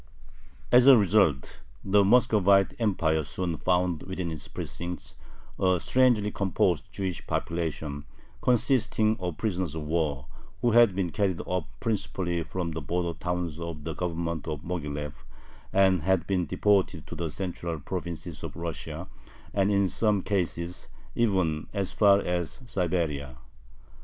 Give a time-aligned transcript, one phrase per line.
[0.71, 5.13] As a result the Muscovite Empire soon found within its precincts
[5.59, 8.05] a strangely composed Jewish population,
[8.41, 10.25] consisting of prisoners of war,
[10.61, 15.23] who had been carried off principally from the border towns of the Government of Moghilev,
[15.71, 19.07] and had been deported to the central provinces of Russia,
[19.53, 23.37] and in some cases even as far as Siberia.